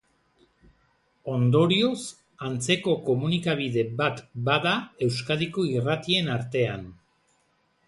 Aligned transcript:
Ondorioz 1.33 1.99
antzeko 2.47 2.95
komunikabide 3.11 3.85
bat 4.01 4.25
bada 4.49 4.73
Euskadiko 5.09 5.69
irratien 5.77 6.35
artean. 6.41 6.91